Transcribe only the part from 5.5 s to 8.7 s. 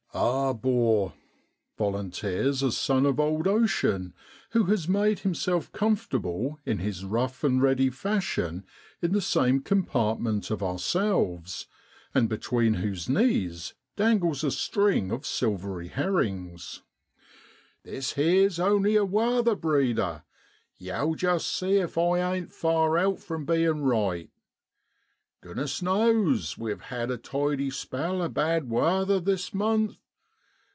comfortable in his rough and ready fashion